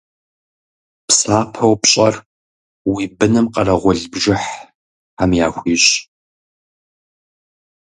Псапэу 1.07 1.73
пщӏэр 1.81 2.15
уи 2.91 3.05
быным 3.17 3.45
къэрэгъул 3.53 3.99
бжыхь 4.11 4.51
Тхьэм 5.15 5.31
яхуищӏ. 5.45 5.93